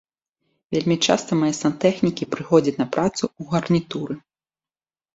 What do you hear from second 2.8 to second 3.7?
на працу ў